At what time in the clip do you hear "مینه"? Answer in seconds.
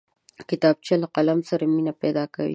1.73-1.93